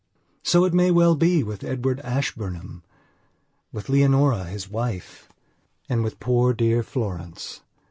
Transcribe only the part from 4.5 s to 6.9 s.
wife and with poor dear